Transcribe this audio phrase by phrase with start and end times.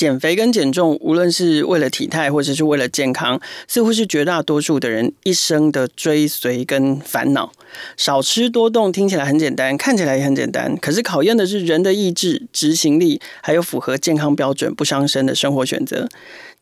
[0.00, 3.38] 减肥跟减重，无论是为了体态或者是为了健康，
[3.68, 7.52] 似乎是绝大多数的人一生的追随跟烦恼。
[7.98, 16.08] 少吃多动听起来很简单，看起来也很简单，可是考验的是人的意志、执行力，还有符合健康标准、不伤身的生活选择。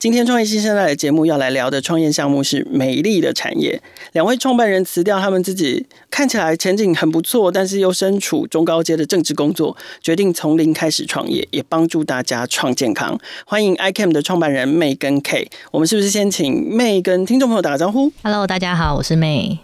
[0.01, 3.83] 今天创业新生代的节目要来聊的创业项目是美丽的产业。
[4.13, 13.19] 两位创办人辞掉他们自己看起来前景很不错，但是又身处中高阶的政治工作，决定从零开始创业，也帮助大家创健康。
[13.45, 15.51] 欢迎 ICAM 的创办人 May 跟 K。
[15.73, 19.59] 我们是不是先请 May 跟听众朋友打个招呼？Hello，大家好，我是 May。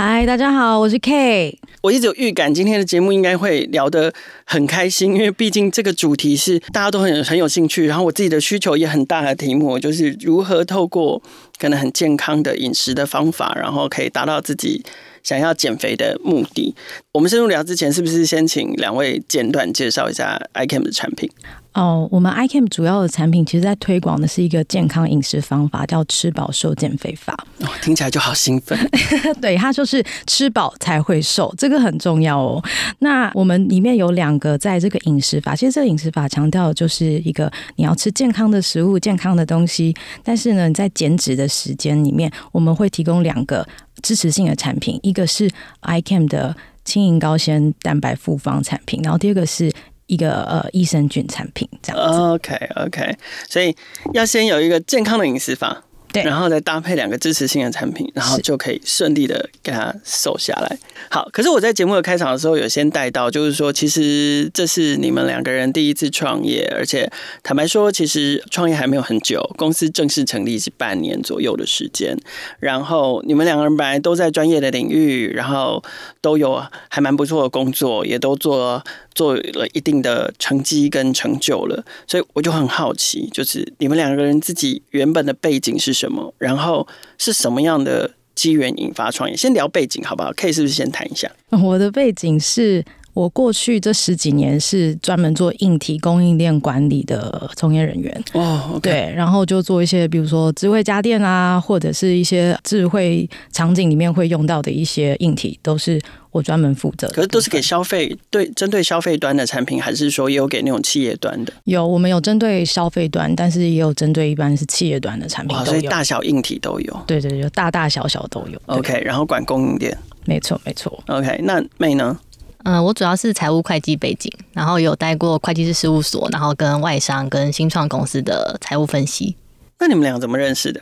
[0.00, 1.58] 嗨，大家好，我是 K。
[1.82, 11.20] 我一直有预感，今天的节目应该会聊得很开心，因为毕竟这个主题是大家都很很有兴趣，然后我自己的需求也很大的题目，就是如何透过
[11.58, 14.82] 可能很健康的饮食的方法，然后可以达到自己
[15.22, 16.74] 想要减肥的目的。
[17.12, 21.28] 我们深入聊之前，是不是先请两位简短介绍一下 iCAMP 的产品？
[21.74, 27.36] 哦，oh, 我们 iCAMP 主要的产品，其实在推广的是一个健康饮食方法，叫吃饱瘦减肥法。
[27.60, 28.76] 哦，听起来就好兴奋。
[29.40, 32.60] 对，它就是吃饱才会瘦，这个很重要哦。
[33.00, 43.66] 那我们里面有两个，在这个饮食法，其实这个饮食法强调的就是一个你要吃健康的食物、健康的东西，但是呢，你在减脂的时间里面，我们会提供两个
[44.02, 45.50] 支持性的产品，一个是
[45.82, 46.54] iCam 的
[46.84, 49.72] 轻盈高纤蛋白复方产品，然后第二个是。
[50.08, 52.18] 一个呃益生菌产品这样子。
[52.18, 53.14] OK OK，
[53.46, 53.76] 所以
[54.14, 55.84] 要先有一个健康的饮食法。
[56.12, 60.78] 对，然后再搭配两个支持性的产品，然后就可以顺利的给它瘦下来。
[61.10, 67.10] 好，可是我在节目的开场的时候有先带到，就是说，其实这是你们两个人第一次创业，而且
[67.42, 72.16] 坦白说，其实创业还没有很久，公司正式成立是半年左右的时间。
[72.58, 75.82] 然后你们两个人本来都在专业的领域，然后
[76.20, 78.82] 都有还蛮不错的工作，也都做
[79.14, 81.84] 做了一定的成绩跟成就了。
[82.06, 86.32] 所以我就很好奇，就是你们两个人自己原本的背景是什么？
[86.38, 86.86] 然后
[87.18, 89.36] 是什么样的机缘引发创业？
[89.36, 91.30] 先聊背景好不好？K 是不是先谈一下？
[91.50, 98.80] 我的背景是我过去这十几年是专门做硬体供应链管理的从业人员哦，oh.
[98.80, 106.00] 对，然后就做一些比如说智慧家电啊，或者是一些智慧场景里面会用到的一些硬体，都是。
[106.30, 111.52] 我专门负责，可是都是给消费对针对消费端的产品，还是说也有给那种企业端的？
[111.64, 117.02] 有，我们有针对消费端，但是也有针对一般是企业端的产品，所以大小硬体都有。
[117.06, 118.60] 对对对，大大小小都有。
[118.66, 121.02] OK，然后管供应链，没错没错。
[121.06, 122.18] OK，那 May 呢？
[122.64, 129.36] 嗯、呃，我主要是财务会计背景，然后有待过会计师事务所，然后跟外商跟新创公司的财务分析。
[129.78, 130.80] 那你们俩怎么认识的？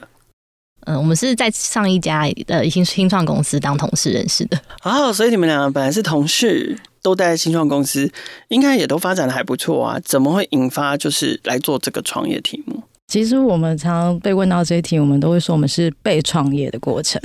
[0.86, 4.58] 嗯，我们是在上一家呃新新创公司当同事认识的。
[4.82, 8.10] 哦，所以你们两个本来是同事，都待在新创公司，
[8.48, 10.00] 应该也都发展的还不错啊。
[10.04, 12.82] 怎么会引发就是来做这个创业题目？
[13.09, 17.21] 其实我们常常被问到这一题，我们都会说我们是被创业的过程。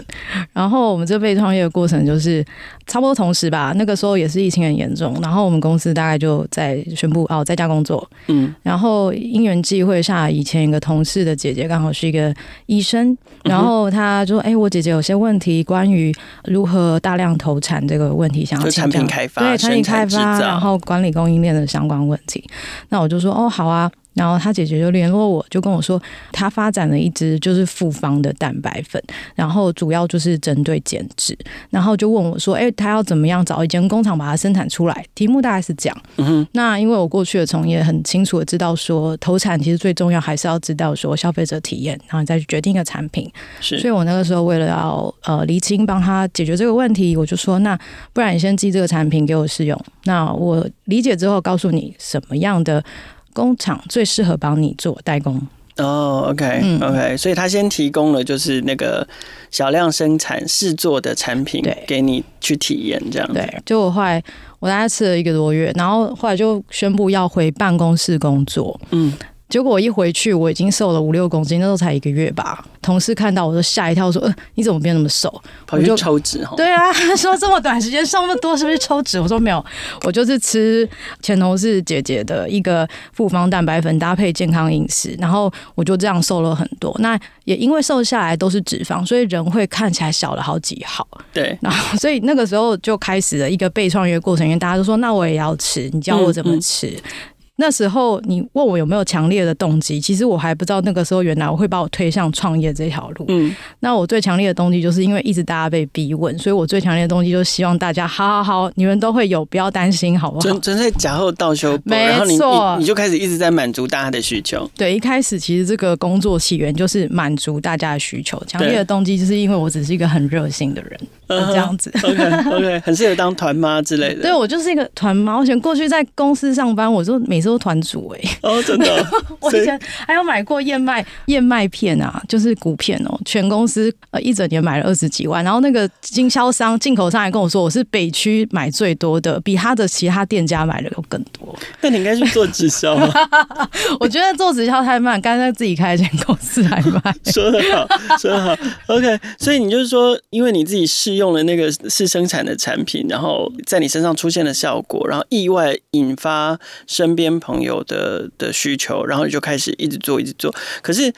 [0.53, 2.45] 然后我们这被创业的过程就是
[2.85, 3.73] 差不多同时吧。
[3.75, 8.07] 那个时候也是疫情很严重，然后我们公司大概就在宣布哦，在家工作。
[8.27, 12.31] 嗯，然后因缘际会下，以前一个同事的姐姐刚好是一个
[12.67, 16.13] 医生，然后他就说：“哎，我姐姐有些问题，关于
[16.45, 22.47] 如何大量投产这个问题，想要产品开发，对产品开发，然后管理供应链的相关问题。”
[22.89, 26.01] 那我就说：“哦，好啊。”然后他姐姐就联络我，就跟我说，
[26.31, 29.01] 他发展了一支就是复方的蛋白粉，
[29.35, 31.37] 然后主要就是针对减脂，
[31.69, 35.05] 然后就问我说，哎，他要怎么样找一间工厂把它生产出来？
[35.15, 35.97] 题目大概是这样。
[36.17, 36.45] 嗯。
[36.51, 43.31] 那因为我过去的从业很清楚的知道说，投产其实最重要还是要知道说消费者体验，然后再去决定一个产品。
[43.61, 43.79] 是。
[43.79, 47.79] 所以我那个时候为了要呃厘清帮他解决这个问题，我就说，那
[48.11, 52.83] 不然你先寄这个产品给我试用，那我理解之后告诉你什么样的。
[53.33, 55.41] 工厂最适合帮你做代工
[55.77, 59.07] 哦，OK OK，所以他先提供了就是那个
[59.49, 63.33] 小量生产试做的产品，对，给你去体验这样子。
[63.33, 64.21] 对，就我后来
[64.59, 68.79] 我大概吃了一个多月，然后后来就宣布要回办公室工作。
[68.91, 69.13] 嗯，
[69.51, 72.63] 结果我一回去，我已经瘦了五六公斤，那时候才一个月吧。
[72.81, 75.29] 同事看到我都吓一跳，说：“呃，你怎么变那么瘦？”
[75.67, 76.55] 跑去抽脂哈？
[76.55, 79.19] 对啊， 说这么短时间瘦那么多，是不是抽脂？
[79.19, 79.63] 我说没有，
[80.03, 80.89] 我就是吃
[81.21, 86.95] 前同事姐姐的一个复方蛋白粉搭配健康饮食，然后我就这样瘦了很多。
[86.99, 91.05] 那也因为瘦下来都是脂肪，所以人会看起来小了好几号。
[91.33, 96.87] 对，然后所以那个时候就开始了一个被创业过程，因为大家都说：“那我也要吃，你教我怎么吃。
[96.87, 97.11] 嗯”嗯
[97.57, 103.25] 那时候你问我有没有强烈的动机，其实我还不知道那个时候原来我会把我推向创业这条路。
[103.27, 110.41] 嗯，那我最强烈的动机就是因为一直大家被逼问，所以我最强烈的动机就是希望大家好好好，你们都会有，不要担心，好不好？
[110.41, 114.67] 纯纯粹假后倒修，没错，你你就开始一直在满足大家的需求。
[114.75, 121.91] 对，一开始其实这个工作起源就是满足大家的需求，强烈的动机就是因为我只是一个很热心的人，这样子。
[121.91, 124.23] Uh -huh, OK OK，很适合当团妈之类的。
[124.23, 127.51] 对，我就是一个团妈，我以前过去在公司上班，我就每次。
[127.51, 129.05] 都团组哎、欸、哦，真的，
[129.41, 129.77] 我以前
[130.07, 141.53] 还有买过燕麦燕麦片啊，就是谷片哦，全公司呃一整年买了二十几万，然后那个经销商进口商还跟我说，我是北区买最多的，比他的其他店家买的有更多。
[141.81, 143.29] 那你应该去做直销啊，
[143.99, 147.13] 我觉得做直销太慢，干脆自己开一间公司来卖。
[147.33, 147.85] 说得好，
[148.17, 148.57] 说得好
[148.87, 149.19] ，OK。
[149.37, 156.57] 所以你就是说，因为你自己试用了那个试生产的产品，然后在你身上出现了效果，然后意外引发
[156.87, 157.30] 身边。
[157.39, 160.53] 朋友的的需求，然后你就开始一直做，一直做。
[160.81, 161.13] 可是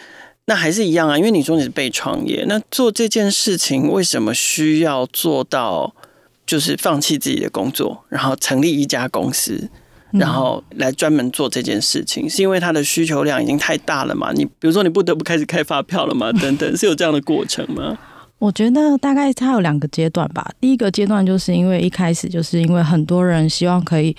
[0.46, 5.96] 那还是一样啊，因为你说你是被创业，那做这件事情为什么需要做到
[6.46, 9.70] 就是放弃自己的工作，然后成立一家公司，
[10.12, 12.30] 然后来专门做这件事情？
[12.30, 14.32] 是因为它的需求量已经太大了嘛？
[14.34, 16.32] 你比如说你不得不开始开发票了嘛？
[16.40, 17.98] 等等，是有这样的过程吗？
[18.40, 20.52] 我觉得大概它有两个阶段吧。
[20.60, 24.14] 第一个阶段就是因为一开始就是因为很多人希望可以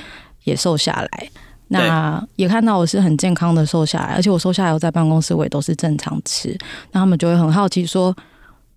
[0.45, 1.31] 也瘦下来。
[1.69, 6.57] 那也看到我是很健康的瘦下来，而且我瘦下来后在办公室我也都是正常吃，
[6.93, 8.15] 那他们就会很好奇说：“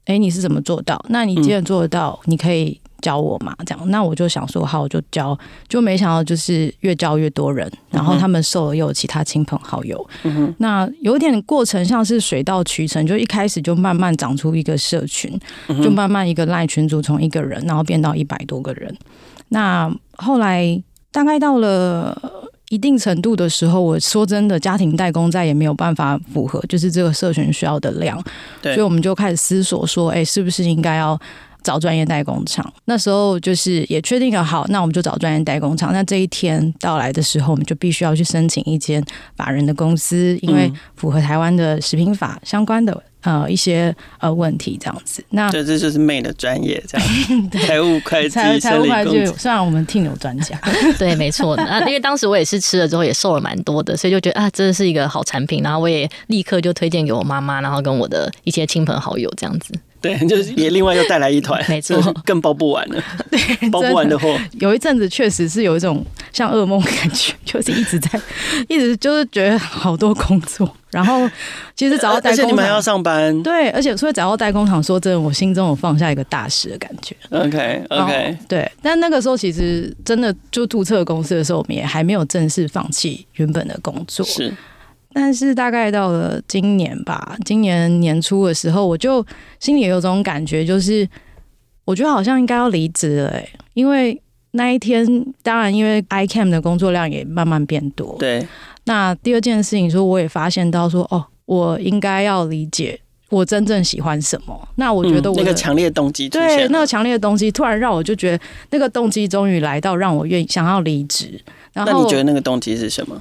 [0.07, 1.03] 哎、欸，你是怎么做到？
[1.09, 5.37] 那你既然做得到，你可以教我嘛？”这样，那我就想说好，我就教，
[5.67, 10.09] 就没想到就是越教越多人，然后他们瘦了又有其他亲朋好友。
[10.23, 15.37] 嗯、那有点过程像是水到渠成，就一开始就慢慢长出一个社群，
[15.83, 18.97] 就慢慢一个赖群组从一个人，然后变到一百多个人。
[19.49, 20.81] 那后来
[21.11, 22.43] 大概到了。
[22.69, 28.21] 一定程度的时候，我说真的，家庭代工再也没有办法符合，就是这个社群需要的量，
[28.61, 31.17] 对，所以我们就开始思索说，哎、欸，是不是应该要
[31.63, 32.73] 找专业代工厂？
[32.85, 35.93] 那时候就是也确定了，好，那我们就找专业代工厂。
[35.93, 39.03] 那这一天到来的时候，我们就必须要去申请一间
[39.35, 43.03] 法人的公司，因为符合台湾的食品法相关的。
[43.27, 47.07] 呃，一些呃问题这样子，那这这就是 May 的专业，这样
[47.67, 49.25] 财务会计、财财务会计。
[49.37, 50.57] 虽然我们 team 有专家，
[50.97, 51.53] 对，没错。
[51.57, 55.61] 那因为当时我也是吃了之后也瘦了蛮多的，所以就觉得啊，真的是一个好产品。
[55.61, 59.73] 然后我也立刻就推荐给我妈妈，然后跟我的一些亲朋好友这样子。
[60.07, 63.03] 对，就是 也另外又带来一团， 没错， 更包不完了。
[63.29, 64.37] 对，包不完的货。
[64.59, 68.19] 有一阵子确实是有一种像噩梦感觉，就是一直在，
[68.67, 70.73] 一直就是觉得好多工作。
[70.89, 71.29] 然后
[71.75, 73.43] 其实找到代工厂，而且你们还要上班。
[73.43, 77.13] 对，而且所以找到代工厂，说真的，我心中有放下一个大石的感觉。
[77.29, 78.71] OK OK，对。
[78.81, 84.25] 但那个时候其实真的就注册公司的时候，我们也还没有正式放弃原本的工作。
[84.25, 84.53] 是。
[85.19, 89.25] 但是大概到了今年吧，今年年初的时候，我就
[89.59, 91.09] 心里有种感觉，就是
[91.85, 94.21] 我觉得好像应该要离职了，欸，因为
[94.51, 95.03] 那一天，
[95.41, 98.15] 当然因为 iCAM 的工作量也慢慢变多。
[98.19, 98.45] 对。
[98.83, 102.99] 那第二件事情说，我也发现到说，哦，我应该要理解
[103.29, 104.69] 我真正喜欢什么。
[104.75, 111.41] 那我觉得我、嗯、那个强烈动机，对，那个强烈的动机突然让我就觉得那个动机终于来到，让我愿意想要离职。
[111.73, 113.19] 然后那你觉得那个动机是什么？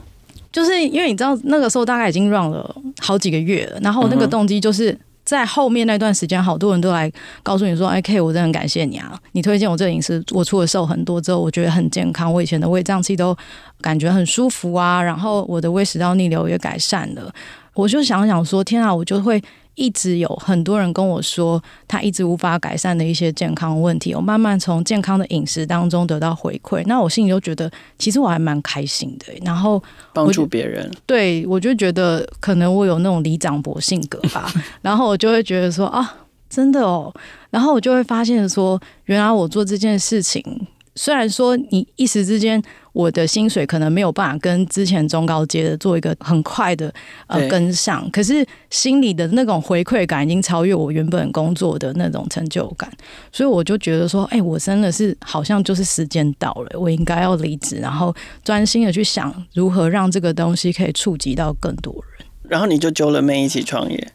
[0.57, 9.21] 就是因为你知道那个时候大概已经 run 了好几个月了，然后那个动机就是在后面那段时间，好多人都来告诉你说：“哎，K，我真的很感谢你啊！
[9.33, 13.37] 你推荐我这个饮食，我除了瘦很多之后，我觉得很健康，我以前的胃胀气都
[13.83, 17.31] 感觉很舒服啊，然后我的胃食道逆流也改善了。”
[17.77, 19.39] 我就想想说：“天啊，我就会。”
[19.77, 29.33] 一直有很多人跟我说，他一直无法改善的一些健康问题，我慢慢从健康的饮食当中得到回馈，那我心里就觉得，其实我还蛮开心的。
[29.45, 34.53] 然后帮助别人，对，我就觉得可能我有那种李长博性格吧，
[34.83, 36.17] 然后我就会觉得说啊，
[36.51, 37.15] 真的哦，
[37.51, 42.63] 然后我就会发现说，原来我做这件事情，虽然说你一时之间。
[42.97, 46.91] 我的薪水可能没有办法跟之前中高阶的做一个很快的
[47.27, 52.91] 呃跟上，可是心里的那种回馈感已经超越我原本工作的那种成就感，
[53.31, 62.27] 所以我就觉得说，哎、欸，我真的是好像就是时间到了，我应该要离职，然后专心的去想如何让这个东西可以触及到更多人。
[62.49, 64.09] 然后你就揪了妹一起创业。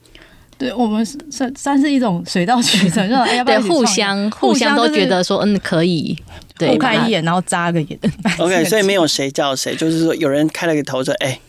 [0.61, 6.15] 对，我们算算是一种水到渠成，就哎，对，互相互相都觉得说，嗯，可以，
[6.55, 7.99] 对，互看一眼，然后扎个眼。
[8.37, 11.39] OK，所以没有谁叫谁，就是说有人开了个头说，哎，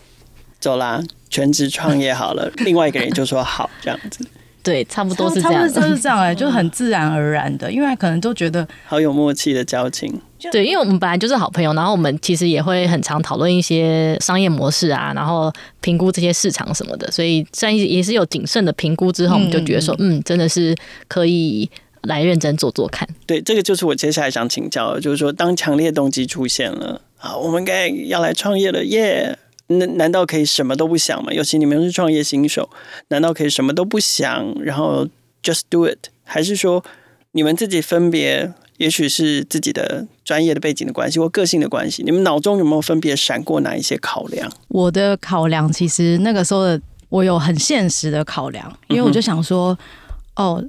[0.59, 2.51] 走啦，全职创业好了。
[2.65, 4.27] 另外一个人就说好，这样子。
[4.65, 10.19] 对，差不多是这样，就是这样哎，就很自然而然的，因为可能都觉得好有默契的交情。
[10.51, 20.75] 对，因为我们本来就是好朋友，然后我们其实也会很常讨论一些商业模式啊，然后评估这些市场什么的，所以算也是有谨慎的评估之后，我们就觉得说，嗯，真的是
[21.07, 21.71] 可以
[22.03, 23.09] 来认真做做看。
[23.27, 29.39] 对，这个就是我接下来想请教的，就是说，当强烈动机出现了啊，我们该要来创业了，耶！
[29.69, 31.33] 难难道可以什么都不想吗？
[31.33, 32.69] 尤其你们是创业新手，
[33.09, 35.07] 难道可以什么都不想，然后
[35.43, 36.09] just do it？
[36.25, 36.85] 还是说
[37.31, 38.53] 你们自己分别？
[38.83, 44.51] 也许是自己的专业的背景的关系或个性的关系，你们脑中有没有分别闪过哪一些考量？
[44.67, 49.79] 我的考量其实那个时候的我有很现实的考量，因为我就想说，
[50.35, 50.61] 哦，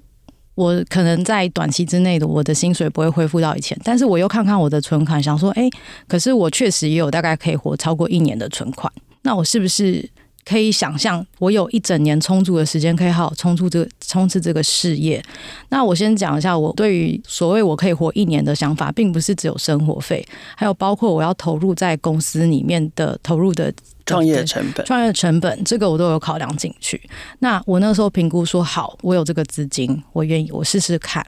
[0.54, 5.68] 我可能在短期之内的我的薪水不会恢复到以前，但是我又看看我的存款，想说，哎，
[6.08, 8.94] 可是我确实也有大概可以活超过一年的存款，
[9.24, 10.08] 那我是不是？
[10.46, 15.24] 可以想象，我有一整年充足的时间，可以好好冲出这个冲刺这个事业。
[15.70, 23.74] 那我先讲一下，我对于所谓我可以活一年的想法，并不是只有生活费，还有包括我要投入在公司里面的投入的
[24.06, 27.02] 创业成本，创业成本这个我都有考量进去。
[27.40, 31.26] 那我那时候评估说，好，我有这个资金，我愿意，我试试看。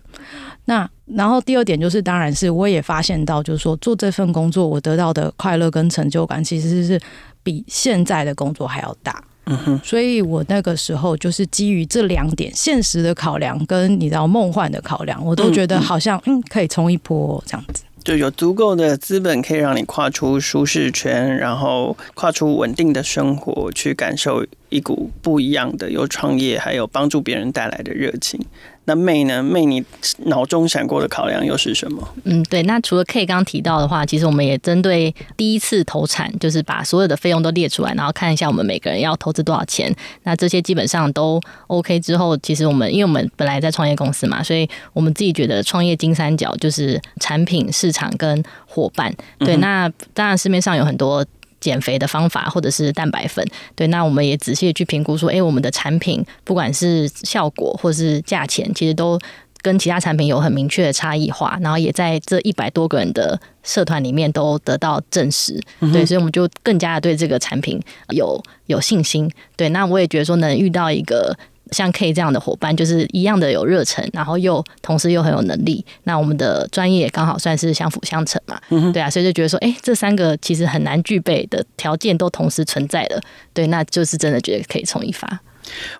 [0.65, 6.99] 那然后第二点就是，当然是我也发现到，就是说做这份工作，我得到的快乐跟成就感，其实是。
[7.45, 28.39] 比现在的工作还要大，嗯哼，所以我那个时候就是基于这两点现实的考量，跟你知道梦幻的考量，我都觉得好像嗯，嗯可以冲一波这样子，就有足够的资本可以让你跨出舒适圈，然后跨出稳定的生活，去感受一股不一样的有创业还有帮助别人带来的热情。
[28.85, 29.41] 那妹呢？
[29.41, 29.83] 妹，你
[30.25, 32.07] 脑中闪过的考量又是什么？
[32.23, 32.61] 嗯，对。
[32.63, 39.93] 那除了 K 刚刚提到的话，其实我们也针对第一次投产，就是把所有的费用都列出来，然后看一下我们每个人要投资多少钱。
[40.23, 49.11] 那这些基本上都 OK 之后，其实我们因为我们本来在创业公司嘛，所以我们自己觉得创业金三角就是产品、市场跟伙伴。
[49.39, 51.25] 对，那当然市面上有很多。
[51.65, 53.43] 减肥的方法，或者是蛋白粉，
[53.75, 59.19] 对，那我们也仔细去评估说，哎，我们的产品不管是效果或是价钱，其实都
[59.63, 65.59] 跟其他产品有很明确的差异化，然后也在这一百多个人的社团里面都得到证实，
[65.91, 71.35] 对，所以我们就更加的对这个产品有有信心，对，那我也觉得说能遇到一个。
[71.71, 75.83] 像 K 这样的伙伴，就是一样的有热忱，然后又同时又很有能力。
[76.03, 83.21] 那我们的专业刚好算是相辅相成嘛，嗯、对啊，所以就觉得说，哎、欸，这三个其实很难具备的条件都同时存在了，
[83.53, 85.39] 对，那就是真的觉得可以冲一发。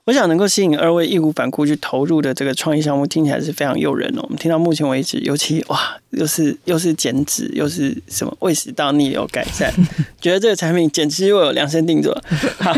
[0.03, 4.21] 我想能够吸引二位义无反顾去投入的这个创意项目，听起来是非常诱人哦。
[4.21, 9.73] 我们听到目前为止，尤其哇，又是又是减脂，又是什么胃食道逆流改善，
[10.21, 12.15] 觉得这个产品简直又有量身定做。
[12.59, 12.71] 好。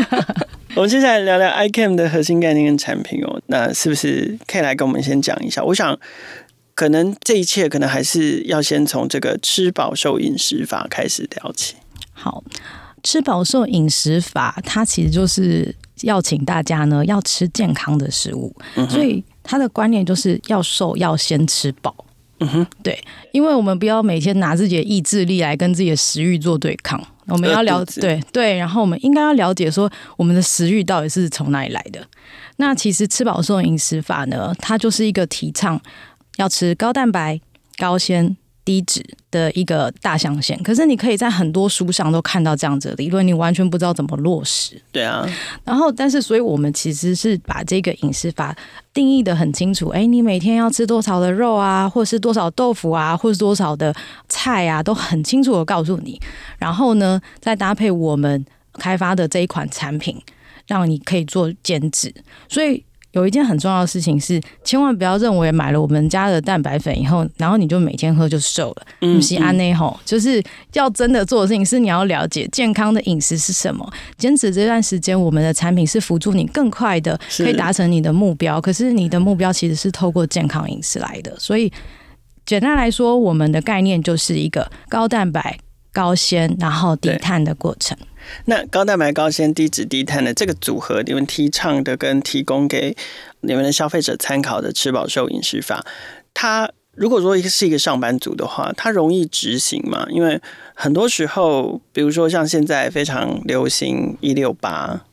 [0.78, 5.60] 我们接下来聊聊 iCAM 的核心概念跟产品哦，那是不是可以来跟我们先讲一下？
[5.60, 5.98] 我想，
[6.76, 11.74] 可能这一切可能还是要先从这个吃饱瘦饮食法开始聊起。
[12.12, 12.44] 好，
[13.02, 21.92] 吃饱瘦饮食法，它其实就是要请大家呢要吃健康的食物，嗯、所以它的观念就是要瘦要先吃饱。
[22.38, 22.96] 嗯哼，对，
[23.32, 27.04] 因为我们不要每天拿自己的意志力来跟自己的食欲做对抗。
[27.28, 32.04] 我们要了解，对对，然后我们应该要了解说，我们的食欲到底是从哪里来的。
[32.56, 35.80] 那其实吃饱瘦饮食法呢，它就是一个提倡
[36.36, 37.40] 要吃高蛋白、
[37.76, 38.36] 高纤。
[38.68, 44.78] 低脂的一个大象限，可是你可以在很多书上都看到这样子的理论，你完全不知道怎么落实。
[44.92, 45.26] 对啊，
[45.64, 48.54] 然后但是，所以我们其实是把这个饮食法
[48.92, 49.88] 定义的很清楚。
[49.88, 53.94] 哎，你每天要吃多少的肉啊，或是多少豆腐啊，或是多少的
[54.28, 56.20] 菜啊，都很清楚的告诉你。
[56.58, 58.44] 然后呢，再搭配我们
[58.74, 60.20] 开发的这一款产品，
[60.66, 62.12] 让你可以做减脂。
[62.50, 62.84] 所以。
[63.18, 68.86] 有一件很重要的事情是，千万不要认为买了我们家的蛋白粉以后，然后你就每天喝就瘦了。
[69.00, 70.40] 嗯，是安内吼，就是
[70.74, 73.84] 要真的做的事情是你要了解健康的饮食是什么。
[74.16, 78.60] 坚持这段时间，我们的产品是辅助你更快的可以达成你的目标。
[78.60, 81.34] 可是你的目标其实是透过健康饮食来的。
[81.40, 81.72] 所以
[82.46, 85.58] 简单来说，我们的概念就是一个高蛋白、
[85.92, 87.98] 高纤，然后低碳的过程。
[88.46, 92.96] 那高蛋白、高纤、低脂、低碳的这个组合，你们提倡的跟提供给
[93.40, 95.84] 你们的消费者参考的吃饱瘦饮食法，
[96.34, 100.06] 它如果说是一个上班族的话，它容易执行吗？
[100.10, 100.40] 因为
[100.74, 105.04] 很多时候，比如说像现在非常流行一六八，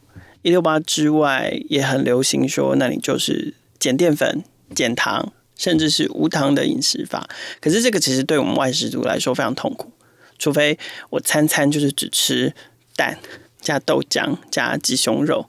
[0.41, 4.43] 一六八之外也很流行说，那你就是减淀粉、
[4.73, 7.29] 减糖，甚至是无糖的饮食法。
[7.61, 9.91] 可是这个其实对我们外食族来说非常痛苦，
[10.39, 10.79] 除非
[11.11, 12.53] 我餐餐就是只吃。
[12.95, 13.17] 蛋
[13.61, 15.45] 加豆浆加鸡胸肉，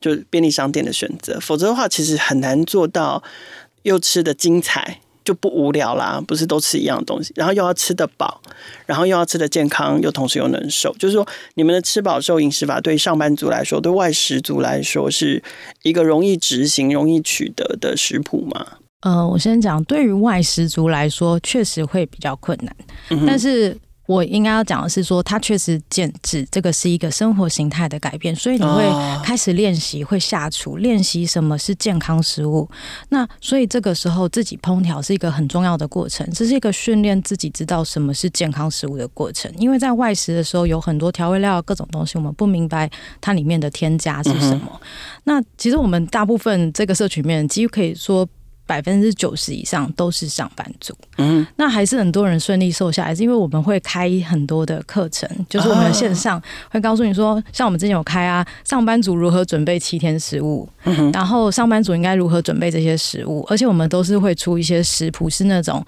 [0.00, 1.38] 就是便利商店的选择。
[1.40, 3.22] 否则的话，其实很难做到
[3.82, 6.22] 又吃的精彩，就不无聊啦。
[6.26, 8.42] 不是都吃一样的东西，然后又要吃得饱，
[8.84, 10.94] 然后又要吃得健康，又同时又能瘦。
[10.98, 15.42] 就是说，你们的吃饱瘦饮食法对上班族来说，对外食族来说，是
[15.82, 18.66] 一个容易执行、容易取得的食谱吗？
[19.00, 22.76] 呃，我先讲，对于外食族来说，确实会比较困难，
[23.08, 23.74] 嗯、但是。
[24.06, 28.84] 我应该要讲的是说，它确实减脂这个是一个生活形态的改变，所以你会
[29.24, 32.68] 开始练习，会下厨练习什么是健康食物。
[33.08, 39.50] 那所以这个时候自己烹调是一个很重要的过程，这是一个训练自己知道什么是健康食物的过程。
[39.56, 44.80] 因为在外食的时候有很多调味料各种东西，我们不明白它里面的添加是什么。
[45.24, 48.28] 那其实我们大部分这个社群面几乎可以说。
[48.66, 56.40] 百分之九十以上都是上班族，嗯，那还是很多人顺利瘦下来，是因为我们会开很多的课程，就是我们的线上
[56.70, 65.84] 会告诉你说，像我们之前有开啊，上班族如何准备七天食物，嗯，然后上班族应该如何准备这些食物，而且我们都是会出一些食谱，是那种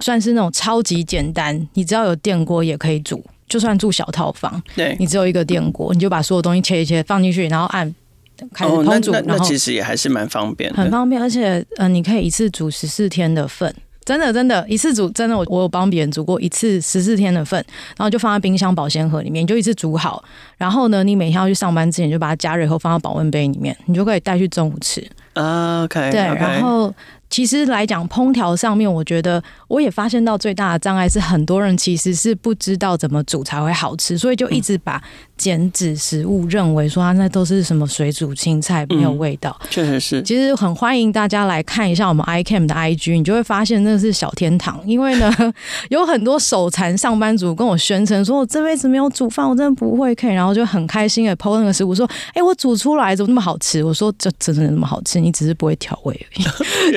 [0.00, 7.94] 算是那种超级简单，你只要有电锅也可以煮，就算住小套房，对，你只有一个电锅，你就把所有东西切一切放进去，然后按。
[8.52, 17.62] 开始烹煮，哦，那，其实也还是蛮方便的，很方便，而且呃，你可以一次煮十四天的份，真的真的，一次煮真的，我我有帮别人煮过一次十四天的份，
[17.96, 20.22] 然后就放在冰箱保鲜盒里面，你就一次煮好，
[20.56, 25.00] 然后呢，你每天要去上班之前就把它加热以后放到保温杯里面，你就可以带去中午吃。
[25.34, 26.94] Uh, OK，对.然后。
[27.30, 35.02] 其实来讲烹调上面，我觉得我也发现到最大的障碍是很多人其实是不知道怎么煮才会好吃，所以就一直把
[35.36, 39.56] 减脂食物认为说它那都是什么水煮青菜没有味道。
[39.70, 40.22] 确实是。
[40.22, 44.80] 其实很欢迎大家来看一下我们 iCamp 的 IG，你就会发现那是小天堂。
[44.86, 45.32] 因为呢，
[45.90, 53.84] 有很多手残上班族跟我宣称说，我这辈子没有煮饭，我真的不会，可以，然后就很开心的 po 那个食物说，哎，我煮出来怎么那么好吃？
[53.84, 56.46] 我说这真的那么好吃，你只是不会调味而已。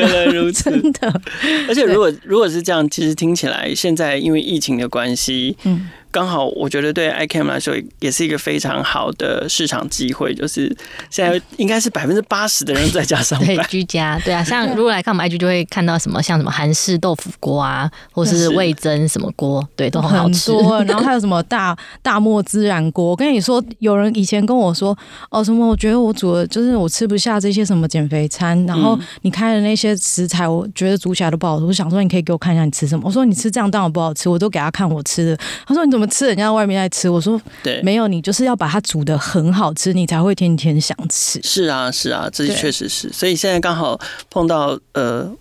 [0.26, 0.70] 如此。
[0.70, 1.22] 真的，
[1.68, 5.90] 而且如果如果是这样，其实听起来现在因为疫情的关系，嗯。
[6.12, 10.76] 刚好，我觉得对 iCamp 来说也是一个非常好的市场机会，就是
[11.10, 14.44] 现在应该是百分之八十的人在家上班， 对，居家，对啊。
[14.44, 20.52] 像如果来看我们 IG，就会看到什么像什么韩式豆腐锅啊，或是味增什么锅，对，都很好吃。
[20.86, 23.06] 然后还有什么大大漠孜然锅。
[23.06, 24.98] 我跟你说，有人以前跟我说，
[25.30, 25.66] 哦，什么？
[25.66, 31.66] 我觉得我煮的就是我吃不下这些什么减肥餐，然后你开的那些食材，我觉得煮起来都不好吃。
[31.66, 33.04] 我想说，你可以给我看一下你吃什么。
[33.06, 35.38] 我说你吃这样当然不好吃，我都给他看我吃的。
[35.66, 36.01] 他说你怎么？
[36.02, 36.26] 怎么吃？
[36.26, 41.40] 人家外面在吃，我说对，没有，你就是要把它煮的很好吃，你才会天天想吃。
[41.44, 43.08] 是啊，是啊，这确实是。
[43.14, 44.00] 所以现在刚好
[44.32, 45.32] 碰到呃，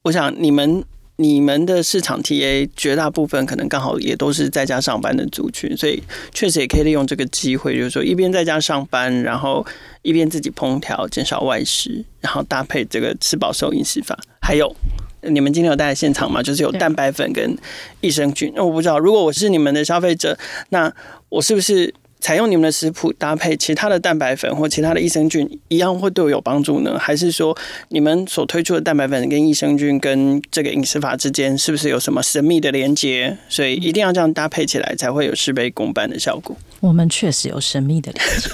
[0.00, 0.82] 我想你们
[1.16, 6.02] 你们的市场 TA 绝大部分可能刚好也都是在家上班的族群，所以
[6.32, 9.66] 确实也可以利用这个机会，就是说一边在家上班，然后
[10.00, 14.74] 一边自己烹调，减少外食，然后搭配这个吃饱瘦饮食法，还有。
[15.28, 16.42] 你们今天有带来现场吗？
[16.42, 17.56] 就是有蛋白粉跟
[18.00, 18.52] 益生菌。
[18.54, 20.36] 那我不知道，如果我是你们的消费者，
[20.70, 20.92] 那
[21.28, 26.98] 我是不是采用你们的食谱搭配其他的蛋白粉或其他的益生菌，一样会对我有帮助呢？
[26.98, 27.56] 还是说
[27.90, 33.36] 你们所推出的蛋白粉跟益生菌跟这个饮食法之间是不是有什么神秘的连接？
[33.48, 36.56] 所以一定要这样搭配起来，才会有事倍功半的效果。
[36.80, 38.50] 我们确实有神秘的连接。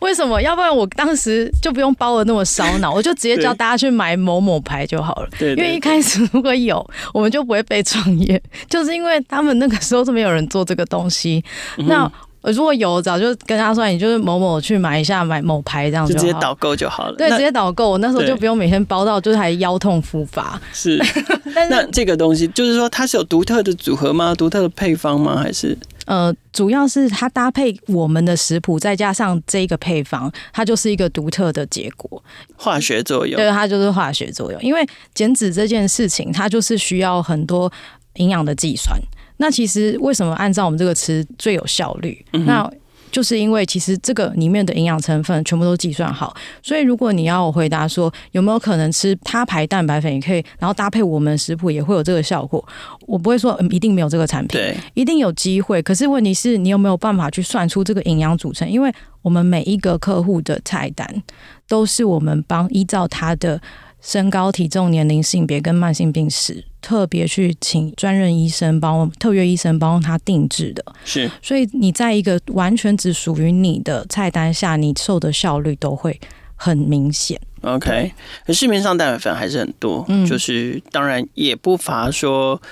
[0.00, 0.40] 为什么？
[0.40, 5.28] 要不然我当时就不用包的那么烧脑，我就直接叫大家去买某某牌就好了。
[5.38, 11.44] 对，因为一开始如果有，我们就不会被创业， 就是因为他们那个时候是没有人做这个东西。
[11.86, 12.10] 那
[12.42, 17.16] 如果有，早就跟他说，你就是某某去买一下，买某牌这样子，就直接导购就好了。
[17.16, 20.60] 对，直接导购，我那时候就不用每天包到，就是还腰痛复发。
[20.72, 21.02] 是，
[21.68, 24.32] 那这个东西就是说，它是有独特的组合吗？
[24.32, 25.40] 独特的配方吗？
[25.42, 25.76] 还是？
[26.04, 32.22] 呃，主要是它搭配我们的食谱，再加上这个配方，它就是一个独特的结果。
[32.54, 34.62] 化学作用，对，它就是化学作用。
[34.62, 37.72] 因为减脂这件事情，它就是需要很多
[38.14, 38.96] 营养的计算。
[39.38, 42.24] 那其实为什么按照我们这个吃最有效率？
[42.32, 42.70] 嗯、那
[43.12, 52.62] 就是因为其实这个里面的营养成分全部都计算好，所以如果你要我回答说有没有可能吃他牌蛋白粉也可以，然后搭配我们食谱也会有这个效果，
[53.06, 55.80] 我不会说嗯一定没有这个产品，对，一定有机会。
[55.80, 58.68] 可是问题是你有没有办法去算出这个营养组成？
[58.68, 61.22] 因为我们每一个客户的菜单
[61.68, 63.60] 都是我们帮依照他的。
[64.02, 70.84] 身高、体重、年龄、性别跟慢性病史，特别去请专任医生帮我特约医生帮他定制的。
[71.04, 76.20] 是，所以你在一个完全只属于你的菜单下，你瘦的效率都会
[76.54, 77.40] 很明显。
[77.62, 78.12] OK，
[78.46, 82.62] 可市面上蛋白粉还是很多，嗯，就是当然也不乏说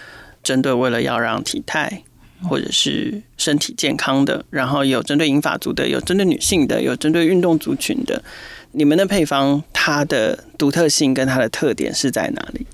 [0.44, 2.04] 针对为了要让体态
[2.44, 8.22] 或者是身体健康的，然后有针对银发族的，有针对女性的，有针对运动族群的。
[8.70, 12.64] 你们的配方，它的独特性跟它的特点是在哪里？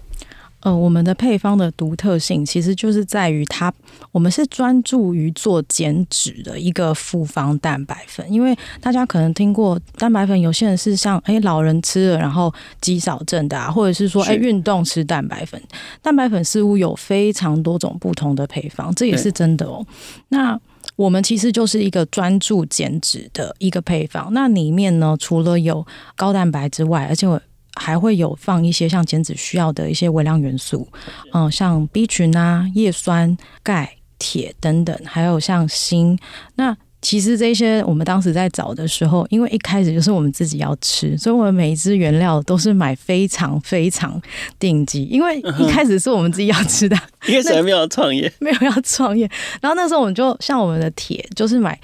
[0.61, 3.73] 呃，我们的配方的独特性其实就是在于它，
[4.13, 8.31] 我们是专注于做减脂的一个复方蛋白粉。
[8.31, 15.61] 因为大家可能听过蛋白粉，有些人是像哎、欸、老人吃了然后肌少症的啊，或者是说哎运动吃蛋白粉。
[16.03, 19.85] 蛋白粉似乎有非常多种不同的配方，这也是真的哦。
[20.29, 20.59] 那
[20.97, 27.41] 我们其实就是一个专注减脂的一个配方，那里面呢，除了有高蛋白之外，而且我
[27.75, 30.89] 还会有放一些像减脂需要的一些微量元素，
[31.33, 36.19] 嗯，像 B 群啊、叶酸、钙、铁等等，还有像锌，
[36.57, 36.77] 那。
[37.03, 44.21] 其实这些我们当时在找的时候，因为一开始就是我们自己要吃，所以我们每一支原料都是买非常非常
[44.59, 45.05] 顶级。
[45.05, 46.95] 因为 一开始是我们自己要吃的，
[47.27, 49.27] 一开始还没有创业，没有要创业。
[49.63, 51.81] 然后那时候我们就像我们的铁，就是买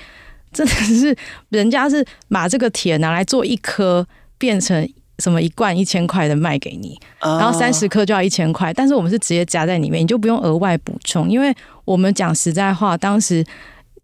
[0.53, 1.17] 真的是
[1.49, 4.87] 人家是把这个铁拿来做一颗，变成
[5.19, 8.73] 什么一罐一千块的卖给你，然后三十克就要一千块。
[8.73, 13.45] 但是我们是直接加在里面，你就不用额外补充，因为我们讲实在话，当时。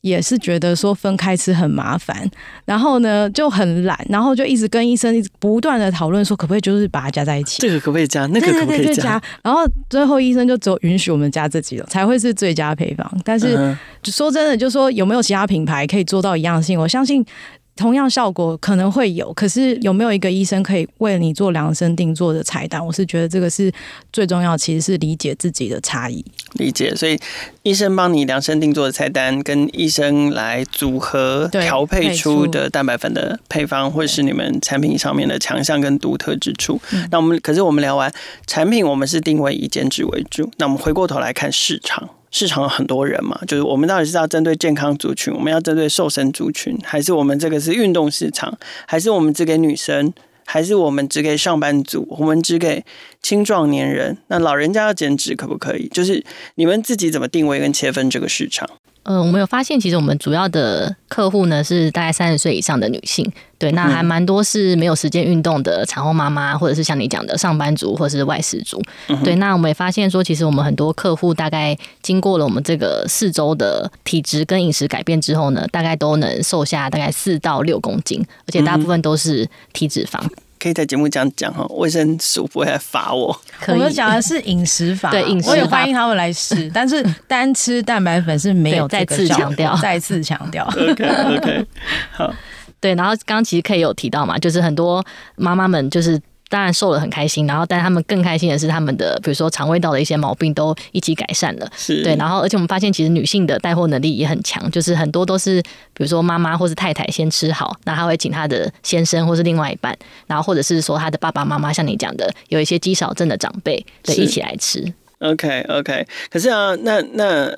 [0.03, 2.29] 也是觉得说分开吃很麻烦，
[2.64, 13.09] 然后呢就很懒，然后就一直跟医生一直不断的讨论说可不可以就是把它加在一起，这个可不可以加，那个可不可以加，然后最后医生就只有允许我们加这几种才会是最佳配方。
[13.25, 13.57] 但是
[14.03, 16.77] 说真的，就说有没有其他品牌可以做到一样性？
[16.77, 17.25] 我相信。
[17.74, 22.85] 同样效果可能会有，可是有没有一个医生可以为你做量身定做的菜单？
[22.85, 23.72] 我是觉得这个是
[24.12, 26.24] 最重要，其实是理解自己的差异。
[26.54, 27.18] 理解，所以
[27.62, 36.80] 医生帮你量身定做的菜单，跟医生来组合调配出的蛋白粉的配方，会是你们产品上面的强项跟独特之处。
[37.11, 38.12] 那我们可是我们聊完
[38.46, 40.50] 产品，我们是定位以减脂为主。
[40.58, 42.11] 那我们回过头来看市场。
[42.33, 50.12] 市场有很多人嘛，就是我们到底是要针对健康族群，我们要针对瘦身族群，还是我们这个是运动市场，还是我们只给女生，
[50.47, 52.85] 还是我们只给上班族，我们只给
[53.23, 54.16] 青壮年人？
[54.29, 55.87] 那老人家要减脂可不可以？
[55.88, 58.68] 就是你们自己怎么定位跟切分这个市场？
[59.05, 68.81] 嗯，我们有发现，其实我们主要的客户呢是大概三十岁以上的女性，对，那还蛮多是没有时间运动的产后妈妈，或者是像你讲的上班族或者是外事族，
[69.25, 80.21] 对，那我们也发现说，其实我们很多客户大概经过了我们这个四周的体质跟饮食改变之后呢，大概都能瘦下大概四到六公斤，而且大部分都是体脂肪。
[80.62, 83.37] 可以在节目这样讲哈，卫生署不会来罚我。
[83.66, 86.70] 我们讲的是饮食法，对饮食，我也欢迎他们来试。
[86.72, 90.64] 但是 单吃蛋白粉是没有再次强调，再次强调。
[90.79, 91.05] OK
[91.37, 91.66] OK，
[92.12, 92.33] 好。
[92.79, 96.20] 对，然后刚刚其实可以有提到嘛，就是很多妈妈们就是。
[96.53, 101.67] 当然瘦了很开心，然后但他们更开心的是他们的，比如说肠胃道的一些毛病都一起改善了。
[101.75, 105.62] 是对，然后而且我们发现其实女性的带货能力也很强，就是很多都是
[105.95, 114.93] 比如说妈妈或是太太先吃好，那她会请她的先生或是另外一半，然后或者是说她的爸爸妈妈，像你讲的有一些肌少症的长辈，对，一起来吃。
[115.21, 117.51] OK OK，可是啊，那那。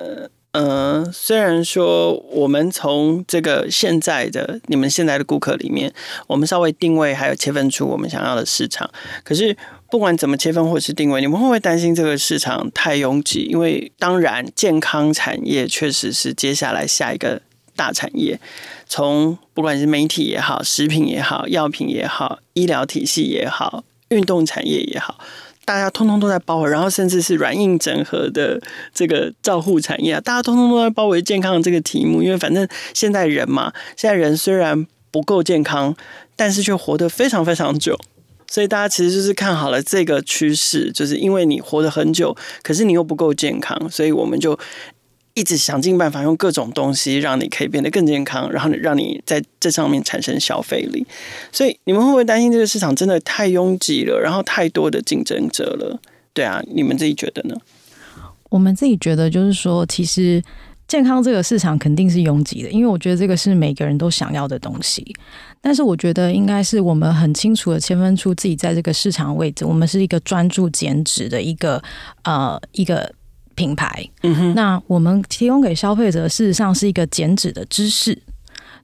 [0.57, 5.93] 嗯，虽然说我们从这个现在的你们现在的顾客里面，
[6.29, 8.89] 我们稍微定位还有切分出我们想要的市场，
[9.25, 9.57] 可是
[9.91, 13.49] 不管怎么切分或是定位，你们会不会担心这个市场太拥挤？
[13.51, 17.43] 因为当然健康产业确实是接下来下一个
[17.75, 18.39] 大产业，
[18.87, 25.19] 从不管是媒体也好、食品也好、药品也好、医疗体系也好、运动产业也好。
[25.65, 28.61] 大家通通都在包围，然后甚至是软硬整合的
[28.93, 32.23] 这个照护产业啊，大家通通都在包围健康的这个题目。
[32.23, 35.95] 因为反正现在人嘛，现在人虽然不够健康，
[36.37, 37.99] 但是却活得非常非常久，
[38.49, 44.59] 所以大家其实就是看好了这个趋势，就是因为你活得很久，可是你又不够健康，所以我们就。
[45.35, 51.05] 一直想尽办法用各种东西让你可以变得更健康，然后让你在这上面产生消费力。
[51.51, 56.01] 所以你们会不会担心这个市场真的太拥挤了，然后太多的竞争者了？
[56.33, 57.57] 对啊，你们自己觉得呢？
[58.49, 60.41] 我们自己觉得就是说，其实
[60.87, 65.05] 健康这个市场肯定是拥挤的，因为我觉得这个是每个人都想要的东西。
[65.61, 71.83] 但是我觉得应该是我们很清楚的切分出自己在这个市场位置，我们是一个专注减脂的一个
[72.23, 73.13] 呃一个
[73.55, 74.09] 品牌。
[74.23, 78.17] 嗯哼，那我们提供给消费者事实上是一个减脂的知识。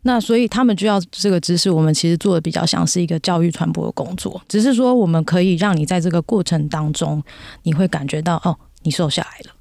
[0.02, 7.22] 那所以他们就要这个知识，我们其实做的比较像是一个教育传播的工作，只是说我们可以让你在这个过程当中，
[7.64, 9.54] 你会感觉到哦，你瘦下来了。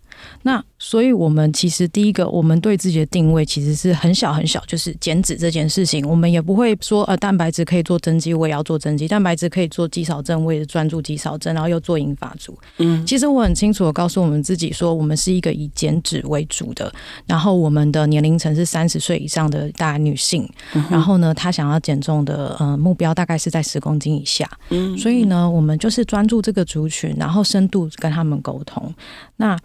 [0.43, 12.57] 那所以，我们其实第一个，我们对自己的定位其实是很小很小，就是减脂这件事情，我们也不会说呃，蛋白质可以做增肌，我也要做增肌；蛋白质可以做肌少症，我也专注肌少症，然后又做引发组。
[12.77, 16.91] 嗯，其实我很清楚的告诉我们自己说，我们是一个以减脂为主的，
[17.25, 20.49] 然后我们的年龄层是三十岁以上的大女性，
[20.89, 24.49] 然后呢，她想要减重的呃目标大概是在十公斤以下。
[24.69, 28.93] 嗯，所以呢，我们就是专注这个族群，然后深度跟他们沟通。
[29.35, 29.57] 那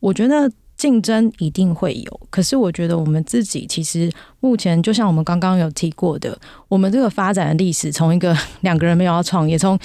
[0.00, 4.10] 我觉得竞争一定会有，可是我觉得我们自己其实
[4.40, 6.36] 目前就像我们刚刚有提过的，
[6.68, 9.78] 我们这个发展的历史，从一个两个人没有要创业，从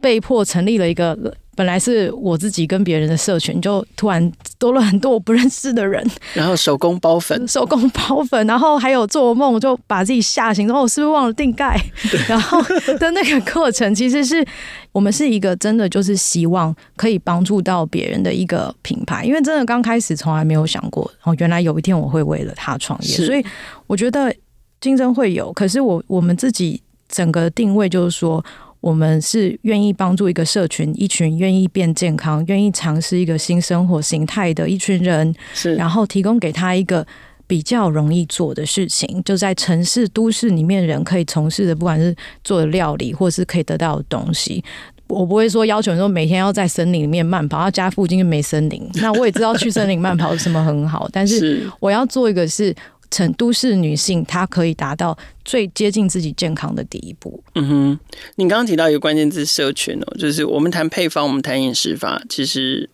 [0.00, 1.34] 被迫成立了一个。
[1.56, 11.80] 本来是我自己跟别人的社群，就突然多了很多我不认识的人，然后手工包粉， 手工包粉，然后还有做梦就把自己吓醒，然后我是不是忘了定盖？
[12.28, 12.60] 然后
[12.98, 14.44] 的那个过程，其实是
[14.92, 23.44] 我们是一个真的就是希望可以帮助到别人的一个品牌，因为真的刚开始从来没有想过，哦，原来有一天我会为了他创业，所以
[23.86, 24.34] 我觉得
[24.80, 28.44] 竞争会有，可是我我们自己整个定位就是说。
[28.84, 37.06] 我们是愿意帮助一个社群，一群愿意变健康、愿意尝试一个新生活形态的一群人，是，然后提供给他一个
[37.46, 44.62] 比较容易做的事情，就在城市都市里面人可以从事的，不管是做的料理，或是可以得到的东西。
[45.06, 48.86] 我不会说要求说每天要在森林里面慢跑，要家附近就没森林。
[48.96, 52.74] 那我也知道去森林慢跑是什么很好，但是我要做一个是。
[53.14, 57.40] 成都市女性，她可以达到最接近自己健康的第一步。
[57.54, 58.00] 嗯哼，
[58.34, 62.20] 你刚刚提到一个关键字“社群”哦，就是我们谈配方，我们谈饮食法。
[62.28, 62.90] 其实，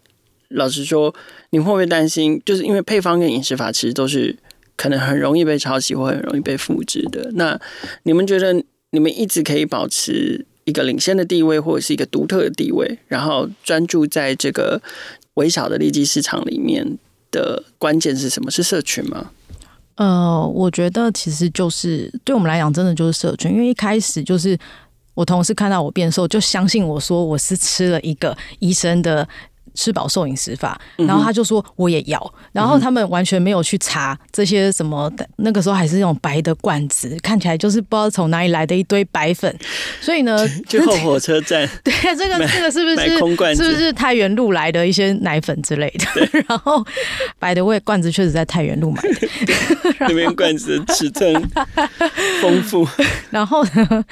[0.48, 1.14] 老实说，
[1.48, 2.38] 你会不会担心？
[2.44, 4.36] 就是因为配方跟饮食法其实都是
[4.76, 7.30] 可能很容易被抄袭或很容易被复制的。
[7.36, 7.58] 那
[8.02, 14.82] 你们觉得，你们一直可以保持一个领先的地位，或者是一个独特的地位，然后专注在这个
[15.36, 16.98] 微小的利基市场里面
[17.30, 18.50] 的关键是什么？
[18.50, 19.30] 是社群吗？
[20.00, 23.52] 呃，我觉得其实就是对我们来讲，真的就是社群。
[23.52, 24.58] 因为一开始就是
[25.12, 29.28] 我同事看到我变瘦，就相信我说我是吃了一个医生的。
[29.74, 39.54] 吃饱瘦饮食法，然后他就说我也要，然后他们完全没有去查这些什么，那个时候还是那种白的罐子，看起来就是不知道从哪里来的一堆白粉，
[40.00, 40.36] 所以呢，
[40.68, 43.16] 就后火车站， 对，这个这个是不是
[43.54, 46.28] 是不是太原路来的一些奶粉之类的？
[46.48, 46.84] 然后
[47.38, 49.28] 白的味罐子确实在太原路买的，
[50.00, 51.32] 那边罐子尺寸
[52.42, 52.86] 丰富，
[53.30, 54.04] 然后呢，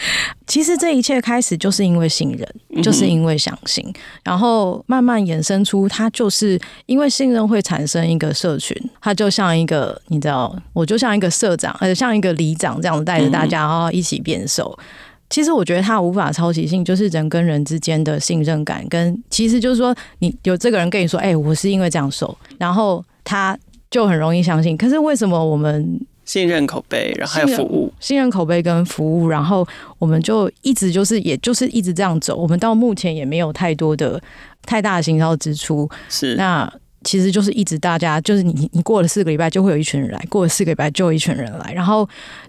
[0.46, 3.92] 其实这一切开始就是因为信任，就是因为相信，
[4.22, 5.47] 然后慢慢延伸。
[5.48, 14.72] 生出它，就是因为信任会产生一个社群，它就像一个你知道，我就像一个社长，而且像一个里长这样带着大家，然后一起变瘦。
[14.78, 14.84] 嗯、
[15.30, 23.58] 其实我觉得它无法抄袭性，就是人跟人之间的信任感，跟其实就是说，你有这个人跟你说，哎、欸，我是因为这样瘦，然后他
[23.90, 24.76] 就很容易相信。
[24.76, 25.98] 可是为什么我们
[26.28, 29.66] 信任口碑，然后还有服务，信任口碑跟服务，然后
[29.98, 32.36] 我们就一直就是，也就是一直这样走。
[32.36, 34.20] 我们到目前也没有太多的。
[34.66, 36.70] 太大的行销支出是，那
[37.02, 42.06] 其实就是一直大家就是你你过了四个礼拜就会有一群人来，过了四个礼拜就有一群人来，然后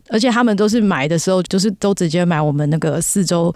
[0.09, 3.55] 而且他们都是买的时候就是都直接买我们那个四周。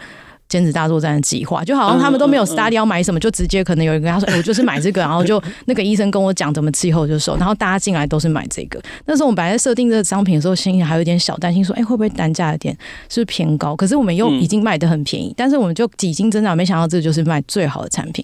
[0.54, 8.80] 减脂大作战的计划，就好像他们都没有 study 要买什么，就直接可能有人跟他说：“哎，我就是买这个。”然后就那个医生跟我讲怎么吃以后就瘦，然后大家进来都是买这个。
[9.08, 12.72] 那时候我们本来在设定这个商品的时候，心里还有点小担心，说：“哎，会不会单价有点
[13.10, 18.24] 是不是偏高？”可是我们又已经卖的很便宜，但是我们就几经增长，没想到这就是卖最好的产品，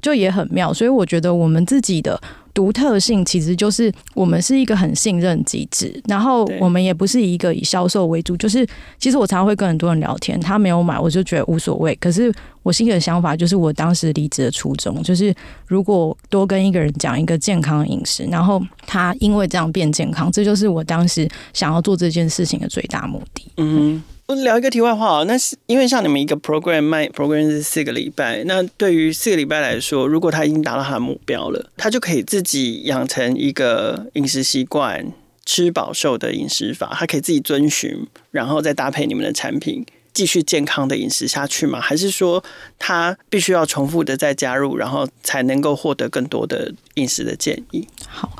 [0.00, 0.72] 就也很妙。
[0.72, 2.18] 所以我觉得我们自己的。
[2.56, 8.34] 独特性其实就是我们是一个很信任机制，然后我们也不是一个以销售为主。
[8.34, 8.66] 就是
[8.98, 11.94] 其实我常常会跟很多人聊天，他没有买，我就觉得无所谓。
[11.96, 15.34] 可是我心里的想法就是，我当时离职的初衷就是，
[15.66, 23.52] 如果多跟一个人讲一个健康的饮食，然后他因为这样变健康，这就是我当时想要做这件事情的最大目的。
[23.58, 24.02] 嗯。
[24.26, 35.12] 我聊一个题外话啊，那是因为像你们一个 program 卖 program 是四个礼拜，那对于四个礼拜来说，如果他已经达到他的目标了，他就可以自己养成一个饮食习惯，
[35.44, 41.80] 吃饱瘦的饮食法，他可以自己遵循，然后再搭配你们的产品，继续健康的饮食下去吗？
[41.80, 42.42] 还是说
[42.80, 47.86] 他必须要重复的再加入，然后才能够获得更多的饮食的建议？
[48.08, 48.32] 好。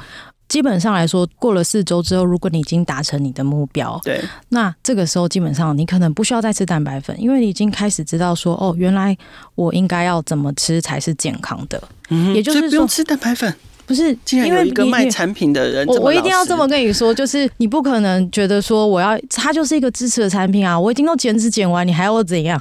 [0.49, 9.17] 基本上来说，过了四周之后，如果你已经达成你的目标，对，那这个时候基本上你可能不需要再吃蛋白粉，因为你已经开始知道说，哦，原来
[9.55, 11.83] 我应该要怎么吃才是健康的。
[12.11, 13.53] 嗯，也就是说不用吃蛋白粉。
[13.87, 22.61] 不是，既然有一个卖产品的人，我我一定要这么跟你说，就是你不可能觉得说我要它就是一个支持的产品啊，我已经都减脂减完，你还要我怎样？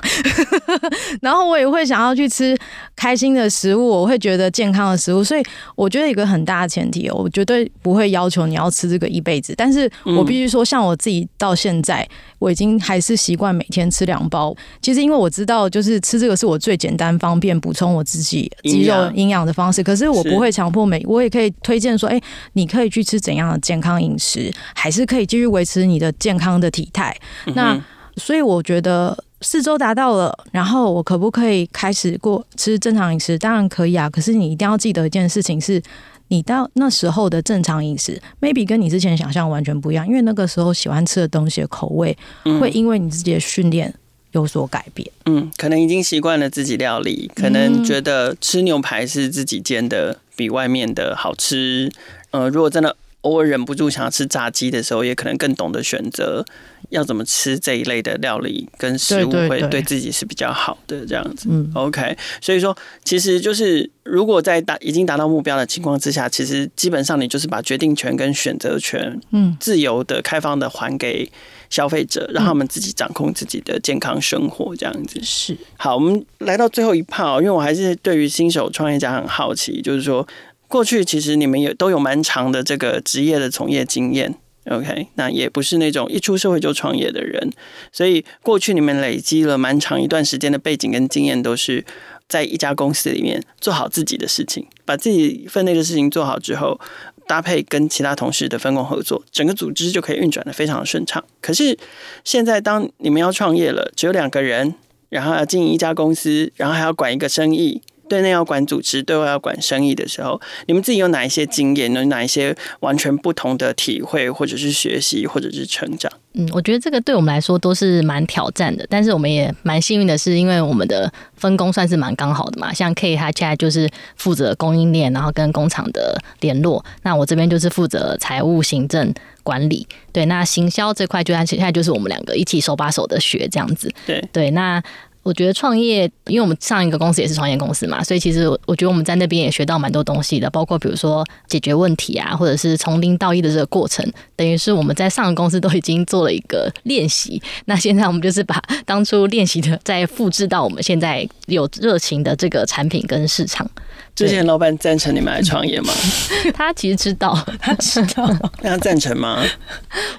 [1.22, 2.56] 然后我也会想要去吃
[2.96, 5.44] 开心的食物，我会觉得健康的食物，所以
[5.76, 12.08] 我觉得一个很大的前提，我绝对不会要求你要吃这个一辈子，但是我必须说，像我自己到现在，
[12.38, 14.56] 我已经还是习惯每天吃两包。
[14.82, 21.04] 其实因为我知道，就是吃这个是我最简单方便补充我自己肌肉营养的方式，可是我不会强迫每。
[21.08, 22.24] 我也可以推荐说，哎、欸，
[22.54, 27.16] 你可以去吃怎样的健康饮食，还是可以继续维持你的健康的体态。
[27.54, 27.80] 那
[28.18, 33.38] 所以我觉得四周达到了，然后我可不可以开始过吃正常饮食？
[33.38, 34.10] 当然可以啊。
[34.10, 35.82] 可是你一定要记得一件事情是，
[36.30, 42.18] 你到那时候的正常饮食，maybe 跟你之前想象完全不一样，因为那个时候喜欢吃的东西的口味，
[42.60, 43.94] 会因为你自己的训练。
[44.32, 51.92] 有所改变，嗯，可能已经习惯了自己料理，可能觉得吃牛排是自己煎的比外面的好吃。
[52.32, 56.46] 呃，如果真的偶尔忍不住想要吃炸鸡的时候，也可能更懂得选择
[56.90, 61.48] 要怎么吃这一类的料理跟食物，会对自己是比较好的这样子。
[61.50, 71.32] 嗯，OK，所以说其实就是如果在达已经达到目标的情况之下，其实基本上你就是把决定权跟选择权，嗯，自由的、开放的还给。
[71.68, 75.96] 消费者让他们自己掌控自己的健康生活，这样子是好。
[75.96, 80.26] 我们来到最后一趴，因为我还是对于新手创业家很好奇，就是说
[80.68, 84.34] 过去其实你们也都有蛮长的这个职业的从业经验
[84.70, 85.08] ，OK？
[85.16, 87.52] 那也不是那种一出社会就创业的人，
[87.92, 91.84] 所以过去你们累积了蛮长一段时间的背景跟经验，都是
[92.28, 96.80] 在一家公司里面做好自己的事情，把自己分内的事情做好之后。
[97.28, 101.26] 搭配跟其他同事的分工合作，整个组织就可以运转的非常顺畅。
[101.42, 101.76] 可是
[102.24, 104.76] 现在，当你们要创业了，只有两个人，
[105.10, 107.82] 然后要经营一家公司，然后还要管一个生意。
[108.08, 111.94] 对内要管组织，对外要管生意的时候，你们自己有哪一些经验？
[111.94, 116.12] 有哪一些完全不同的体会，或者是学习，或者是成长？
[116.34, 122.74] 嗯，我觉得这个对我们来说都是蛮挑战的，但是我们也蛮幸运的是，因为我们的分工算是蛮刚好的嘛。
[122.74, 129.14] 像 K 他现在就是负责供应链，然后跟工厂的联络，那我这边就是负责财务、行政
[129.44, 129.88] 管理。
[130.12, 133.90] 对，那行销这块就现在就是我们两个一起手把手的学这样子。
[134.06, 134.84] 对对，那。
[135.26, 147.42] 我觉得创业，因为我们上一个公司也是创业公司嘛，所以其实我觉得我们在那边也学到蛮多东西的，包括比如说解决问题啊，或者是从零到一的这个过程，等于是我们在上个公司都已经做了一个练习。
[147.66, 153.68] 那现在我们就是把当初练习的再复制到我们现在有热情的这个产品跟市场。
[154.16, 155.94] 之前老板赞成你们来创业吗？
[156.56, 158.26] 他其实知道，他知道。
[158.62, 159.44] 那 他赞成吗？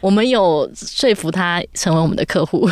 [0.03, 2.69] 我们有说服他成为我们的客户。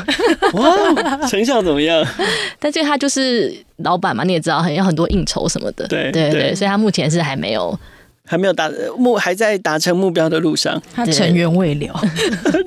[0.52, 2.06] 哇，成效怎么样？
[2.60, 5.87] 但这他就是老板嘛，你也知道，很有很多应酬什么的。
[5.88, 7.78] 对对对，所以他目前是还没有，
[8.26, 10.80] 还没有达目，还在达成目标的路上。
[10.94, 11.98] 他尘缘未了，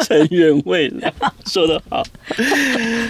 [0.03, 1.13] 尘缘未了，
[1.45, 2.03] 说得好。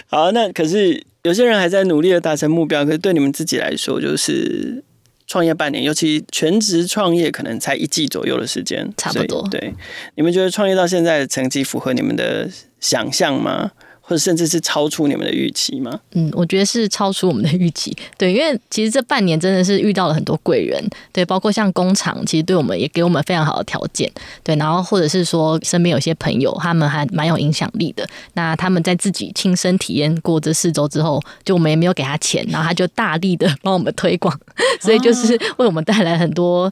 [0.07, 4.83] 好，那可是有些人还在努力的达成目标，可是对你们自己来说，就是。
[5.27, 9.47] 创业半年，尤其全职创业，可能才一季左右的时间，差不多。
[9.49, 9.73] 对，
[10.15, 13.71] 你们觉得创业到现在的成绩符合你们的想象吗？
[14.07, 15.99] 或者甚至是超出你们的预期吗？
[16.13, 17.93] 嗯，我觉得是超出我们的预期。
[18.17, 24.09] 对，因为其实这半年真的是遇到了很多贵人，对，包括像工厂，其实对我们也给我们非常好的条件，
[24.43, 28.07] 对，然后或者是说身边有些朋友，他们还蛮有影响力的。
[28.35, 34.33] 那他们在自己亲身体验过这四周之后，就我们也没有给他钱，然后他就大力的帮我们推广，
[34.79, 36.71] 所以就是为我们带来很多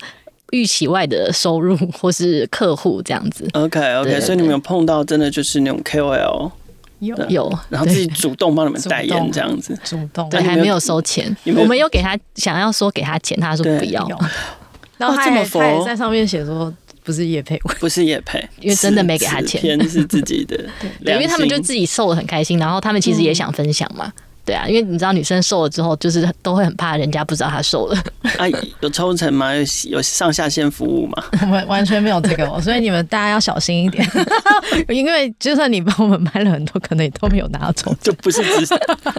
[0.51, 3.45] 预期外的收入或是客户这样子。
[3.51, 6.49] OK OK，对对对，所以你们有碰到真的就是那种 KOL。
[6.99, 7.15] 有。
[7.29, 10.29] 有，然后自己主动帮你们代言这样子，主动。
[10.29, 14.07] 对，还没有收钱，我们有给他想要说给他钱，他说不要，
[14.97, 20.57] 然后他也他也在上面写说不是叶配，不是叶配，因为真的没给他钱，钱是自己的，
[21.03, 24.11] 对，因为他们就自己瘦的很开心，然后他们其实也想分享嘛。
[24.45, 27.97] 对啊，因为你知道女生瘦了之后，就是都会很怕人家不知道她瘦了。
[28.37, 28.45] 啊，
[28.79, 29.53] 有抽成吗？
[29.55, 31.23] 有有上下线服务吗？
[31.51, 34.07] 完完全没有这个，所以你们大家要小心一点。
[34.89, 38.75] 因为就算你帮我们买了很多，可能也都没有拿到抽成，就不是直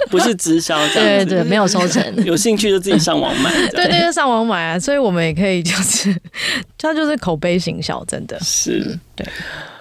[0.09, 1.27] 不是直销这样子。
[1.27, 2.25] 对对，没有抽成。
[2.25, 3.51] 有兴趣就自己上网买。
[3.71, 4.79] 对对，就上网买啊。
[4.79, 6.15] 所以我们也可以就是，
[6.79, 9.27] 它就是口碑行销，真的是对。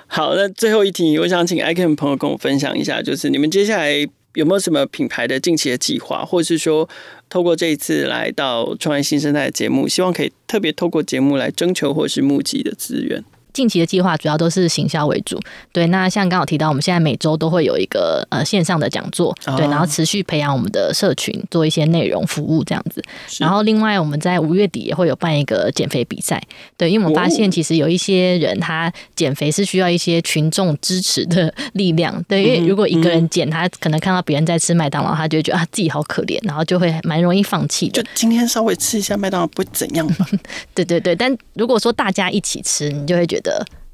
[0.08, 4.08] 好，那最后一题，我想请 Icon 朋友跟我分享一下，就是你们接下来。
[4.36, 6.88] 有没有什么品牌的近期的计划，或者是说
[7.30, 13.24] 透过这一次来到创业新生态的节目，希望可以特别透过节目来征求或是募集的资源？
[13.56, 15.40] 近期的计划主要都是行销为主。
[15.72, 23.02] 对，那像刚好提到，我们现在每周都会有一个呃线上的讲座，对，然后持续培养我们的社群，做一些内容服务这样子。
[23.40, 26.42] 然后另外我们在五月底也会有办一个减肥比赛，
[26.76, 38.02] 对，因为我们发现其实有一些人他减肥是需要一些群众支持的力量，对，因为如果一个人减，他可能看到别人在吃麦当劳，他就会觉得啊自己好可怜，然后就会蛮容易放弃的。
[38.02, 40.28] 就今天稍微吃一下麦当劳不会怎样吧？
[40.74, 43.45] 对对对，但如果说大家一起吃，你就会觉得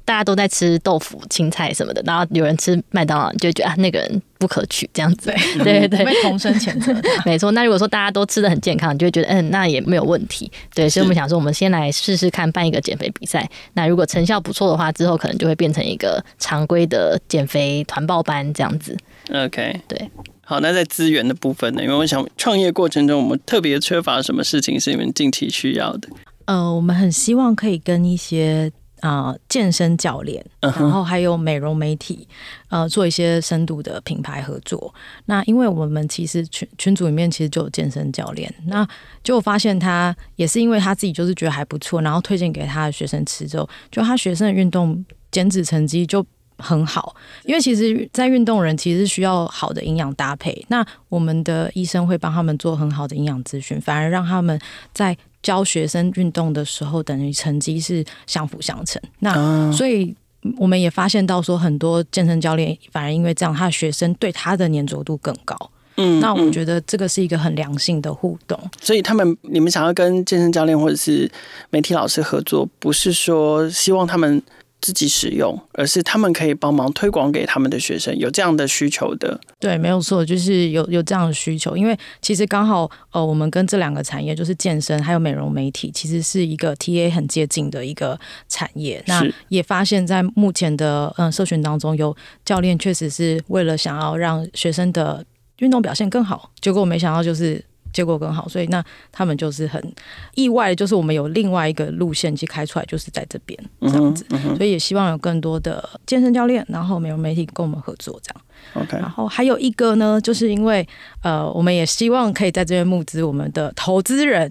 [0.04, 5.32] 大家都在吃豆腐、青菜什么的，然后有人吃麦当劳，你就觉得啊那个人不可取这样子。
[5.62, 6.92] 对 对对，被同声谴责。
[7.24, 10.50] 没错，那如果说大家都吃的很健康，你就会觉得嗯那也没有问题。
[10.74, 13.48] 对，所以我们想说，我们先来试试看办一个减肥比赛。
[13.74, 18.96] 那如果成效不错的话，之后可能就会变成一个常规的减肥团报班这样子。
[19.32, 20.10] OK，对。
[20.44, 21.82] 好，那在资源的部分呢？
[21.82, 26.08] 因为我想创业过程中，我们特别缺乏什么事情是你们近期需要的？
[26.46, 28.70] 呃，我们很希望可以跟一些
[29.02, 32.26] 啊、呃、健身教练，然后还有美容媒体，
[32.70, 34.92] 呃，做一些深度的品牌合作。
[35.26, 38.86] 那因为我们其实群群组里面其实就有健身教练，那
[39.22, 46.24] 就发现他也是因为他自己就是觉得还不错，然后推荐给他的学生吃之后，就他学生的运动减脂成绩就
[46.58, 47.14] 很好。
[47.44, 54.60] 因为其实，在运动人其实是需要好的营养搭配，那我们的医生会帮他们做很好的营养咨询，反而让他们
[54.92, 55.16] 在。
[55.42, 59.02] 教学生运动的时候，等于成绩是相辅相成。
[59.18, 60.14] 那所以
[60.56, 65.56] 我们也发现到说，很多健身教练反而因为这样，他的学生对他的粘着度更高。
[65.96, 68.56] 嗯，那我觉得这个是一个很良性的互动。
[68.80, 71.28] 所以他们，你们想要跟健身教练或者是
[71.70, 74.40] 媒体老师合作，不是说希望他们。
[74.82, 79.40] 自己使用，而是他们可以帮忙推广给他们的学生，有这样的需求的。
[79.58, 81.76] 对，没有错，就是有有这样的需求。
[81.76, 88.18] 因为其实刚好，呃，我们跟这两个产业，就是健身还有美容媒体，其实是一个 TA 很接近的一个
[88.48, 89.02] 产业。
[89.06, 92.14] 那也发现，在目前的嗯社群当中，有
[92.44, 95.24] 教练确实是为了想要让学生的
[95.60, 97.64] 运动表现更好，结果我没想到就是。
[97.92, 99.82] 结果更好，所以那他们就是很
[100.34, 104.24] 意外，就是我们有另外一个路线去开出来，就是在这边这样子，
[104.56, 108.42] 所以也希望有更多的健身教练，然后美容媒体跟我们合作这样。
[108.74, 110.86] OK，然后还有一个呢，就是因为
[111.22, 114.48] 呃，我们也希望可以在这边募资我们的投资人。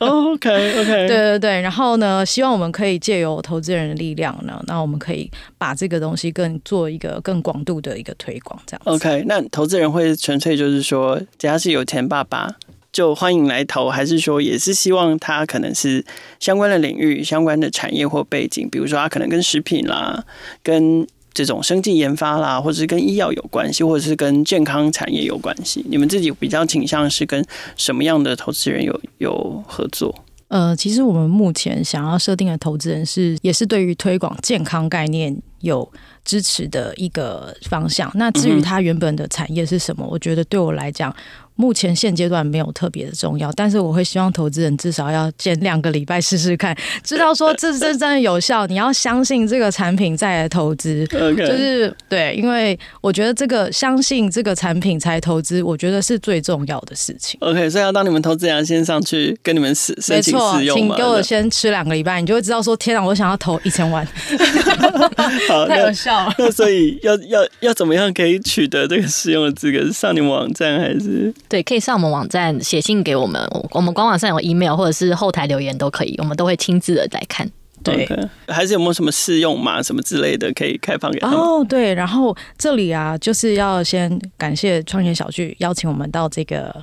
[0.00, 8.82] Oh, OK OK， 对对对，然后呢，希望我们可以借由投资人的力量呢，那我们可以把这个东西更做一个更广度的一个推广，这样。
[8.84, 12.54] OK，那投资人会纯粹就是说，只要是有钱爸爸。
[12.94, 16.04] 就欢迎来投，还是说也是希望他可能是
[16.38, 20.24] 相关的领域、相关的产业或背景，比如说他可能跟食品啦、
[20.62, 25.84] 跟这种生技研发啦，或者是跟医药有关系，或者是跟健康产业有关系。
[25.88, 27.44] 你们自己比较倾向是跟
[27.76, 30.14] 什么样的投资人有有合作？
[30.46, 35.90] 呃，其实我们目前想要设定的投资人是，也是对于推广健康概念有
[36.24, 38.08] 支持的一个方向。
[38.14, 41.12] 那至于他原本的产业是什么，我觉得对我来讲。
[41.56, 48.66] 目前现阶段没有特别的重要，但是我会希望投资人至少要减两个礼拜试试看，知道说这这真的有效。
[48.66, 51.46] 你要相信这个产品再来投资，Okay.
[51.46, 57.38] 就是对，因为我觉得这个相信这个产品才投资，我觉得是最重要的事情。
[57.40, 64.04] OK，所以要当你们投资人先上去跟你们试，申请试用，请给我先吃两个礼拜，你就会知道说天啊，我想要投一千万，
[65.48, 66.34] 好 太有效了。
[66.38, 69.78] 那所以要要要怎么样可以取得这个试用的资格？
[69.84, 71.32] 是上你们网站还是？
[71.54, 73.40] 对，可以上我们网站写信给我们，
[73.70, 77.48] 我们官网上有 email 或者是后台留言都可以，我们都会亲自的来看。
[77.84, 78.28] 对，okay.
[78.48, 81.38] 还是有没有什么试用码什么之类的可以开放给他们？
[81.38, 86.74] 哦，oh, 对，然后这里啊，就是要先感谢创业小聚邀请我们到这个。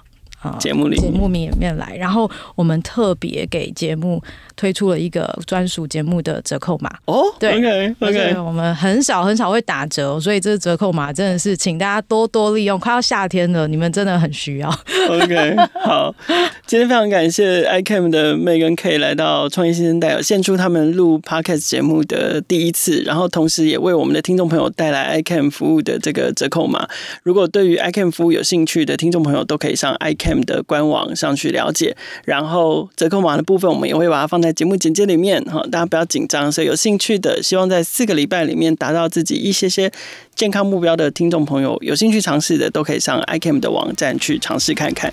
[0.60, 4.22] 节目里节目里面来，然后我们特别给节目
[4.56, 14.70] 推出了一个专属节目的折扣码哦，对，OK OK，我们很少很少会打折，所以这个折扣码真的是请大家多多利用，快要夏天了，你们真的很需要。
[15.10, 16.14] OK， 好，
[16.66, 26.88] 今天非常感谢 iCAM 的 May 跟 K 来到创业新生代，献出他们录 Podcast 节目的第一次，然后同时也为我们的听众朋友带来 iCAM 服务的这个折扣码。
[27.24, 30.31] 如果对于 iCAM 服务有兴趣的听众朋友，都可以上 iCAM。
[30.42, 36.50] 的官网上去了解，然后折扣码的部分，我们也会把它放在节目简介里面哈，大家不要紧张。
[36.52, 39.92] 所以有兴趣的，希望在四个礼拜里面达到自己一些些
[40.36, 45.12] 健康目标的听众朋友，有兴趣尝试的，都可以上 iCAM 的网站去尝试看看。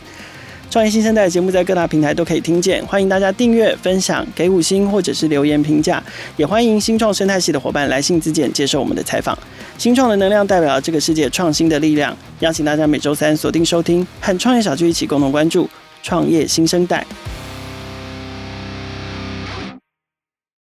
[0.71, 6.03] 创业新生代节目在各大平台都可以听见，欢迎大家订阅、分享、给五星或者是留言评价，
[6.37, 9.37] 也欢迎新创生态系的伙伴来信自荐接受我们的采访。
[9.79, 15.67] 新创的能量代表了这个世界创新的力量，邀请大家每周三锁定收听，和创业小聚一起共同关注
[16.03, 17.07] 创业新生代。